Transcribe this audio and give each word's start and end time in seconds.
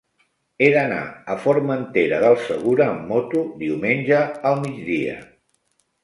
He 0.61 0.67
d'anar 0.75 1.01
a 1.33 1.33
Formentera 1.41 2.21
del 2.23 2.37
Segura 2.45 2.87
amb 2.93 3.03
moto 3.11 3.43
diumenge 3.65 4.23
al 4.53 4.57
migdia. 4.63 5.13